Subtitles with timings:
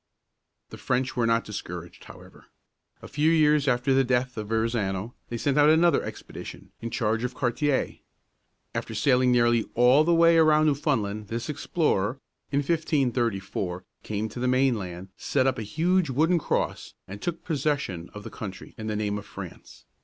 [0.71, 2.47] The French were not discouraged, however.
[3.03, 7.23] A few years after the death of Verrazano they sent out another expedition, in charge
[7.23, 8.01] of Cartier (car tyā´).
[8.73, 12.19] After sailing nearly all the way around Newfoundland, this explorer,
[12.51, 18.09] in 1534, came to the mainland, set up a huge wooden cross, and took possession
[18.15, 19.85] of the country, in the name of France.